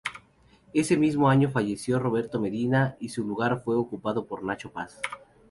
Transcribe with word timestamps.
Ese 0.73 0.97
mismo 0.97 1.29
año 1.29 1.51
falleció 1.51 1.99
Roberto 1.99 2.39
Medina 2.39 2.97
y 2.99 3.09
su 3.09 3.23
lugar 3.23 3.61
fue 3.63 3.75
ocupado 3.75 4.25
por 4.25 4.43
Nacho 4.43 4.71
Paz. 4.71 4.99